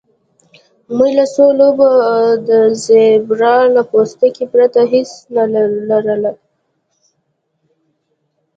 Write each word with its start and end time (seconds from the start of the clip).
موږ 0.97 1.11
له 1.19 1.25
څو 1.33 1.45
لوبو 1.59 1.87
او 2.09 2.15
د 2.49 2.51
زیبرا 2.83 3.57
له 3.75 3.81
پوستکي 3.91 4.45
پرته 4.53 4.81
هیڅ 4.93 5.09
نه 5.33 5.45
لرل 5.89 6.23